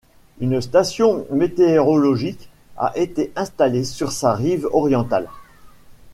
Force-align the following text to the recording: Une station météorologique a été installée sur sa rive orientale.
Une 0.39 0.61
station 0.61 1.27
météorologique 1.29 2.49
a 2.75 2.91
été 2.97 3.31
installée 3.35 3.83
sur 3.83 4.11
sa 4.11 4.33
rive 4.33 4.67
orientale. 4.73 5.29